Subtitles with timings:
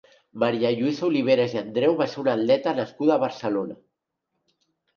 [0.43, 3.81] Maria Lluïsa Oliveras i Andreu va ser una atleta nascuda a Barcelona.